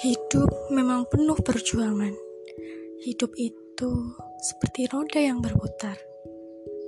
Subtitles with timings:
[0.00, 2.16] Hidup memang penuh perjuangan.
[3.04, 3.92] Hidup itu
[4.40, 6.00] seperti roda yang berputar,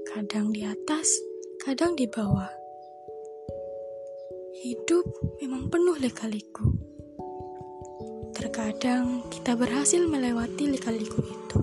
[0.08, 1.12] kadang di atas,
[1.60, 2.48] kadang di bawah.
[4.56, 5.04] Hidup
[5.44, 6.64] memang penuh lika-liku.
[8.32, 11.60] Terkadang kita berhasil melewati lika-liku itu.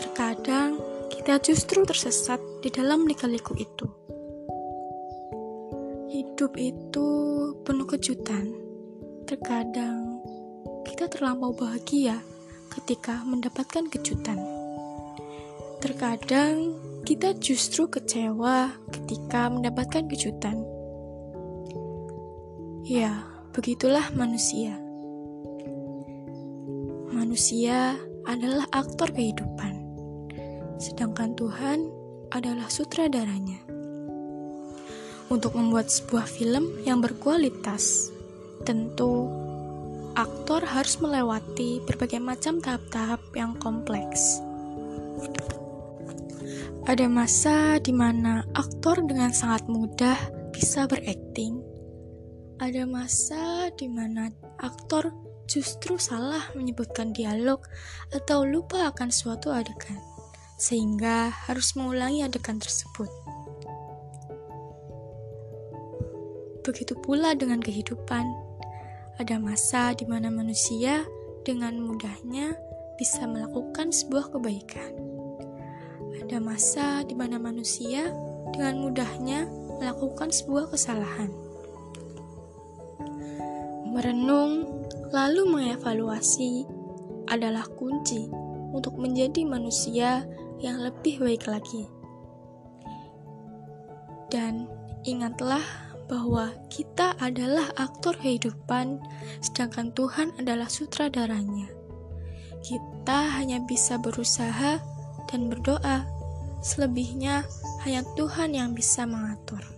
[0.00, 0.80] Terkadang
[1.12, 3.84] kita justru tersesat di dalam lika-liku itu.
[6.08, 7.06] Hidup itu
[7.68, 8.48] penuh kejutan.
[9.28, 10.07] Terkadang
[10.88, 12.24] kita terlampau bahagia
[12.72, 14.40] ketika mendapatkan kejutan.
[15.84, 20.64] Terkadang kita justru kecewa ketika mendapatkan kejutan.
[22.88, 23.20] Ya,
[23.52, 24.80] begitulah manusia.
[27.12, 29.76] Manusia adalah aktor kehidupan,
[30.80, 31.78] sedangkan Tuhan
[32.32, 33.60] adalah sutradaranya.
[35.28, 38.08] Untuk membuat sebuah film yang berkualitas,
[38.64, 39.28] tentu
[40.18, 44.42] aktor harus melewati berbagai macam tahap-tahap yang kompleks.
[46.90, 50.18] Ada masa di mana aktor dengan sangat mudah
[50.50, 51.62] bisa berakting.
[52.58, 55.14] Ada masa di mana aktor
[55.46, 57.62] justru salah menyebutkan dialog
[58.10, 60.02] atau lupa akan suatu adegan,
[60.58, 63.06] sehingga harus mengulangi adegan tersebut.
[66.66, 68.47] Begitu pula dengan kehidupan
[69.18, 71.02] ada masa di mana manusia
[71.42, 72.54] dengan mudahnya
[72.94, 74.94] bisa melakukan sebuah kebaikan.
[76.22, 78.14] Ada masa di mana manusia
[78.54, 79.50] dengan mudahnya
[79.82, 81.34] melakukan sebuah kesalahan.
[83.90, 86.62] Merenung lalu mengevaluasi
[87.26, 88.30] adalah kunci
[88.70, 90.22] untuk menjadi manusia
[90.62, 91.90] yang lebih baik lagi.
[94.30, 94.70] Dan
[95.02, 98.98] ingatlah bahwa kita adalah aktor kehidupan,
[99.44, 101.68] sedangkan Tuhan adalah sutradaranya.
[102.64, 104.82] Kita hanya bisa berusaha
[105.28, 106.08] dan berdoa,
[106.64, 107.44] selebihnya
[107.86, 109.77] hanya Tuhan yang bisa mengatur.